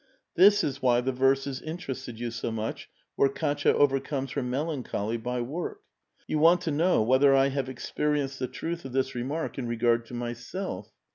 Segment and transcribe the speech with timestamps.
[0.43, 5.41] "This is why the verses interested you so much, where Katya overcomes her melancholy by
[5.41, 5.81] work.
[6.25, 10.07] You want to know whether I have experienced the truth of this remark, in regard
[10.07, 10.91] to myself.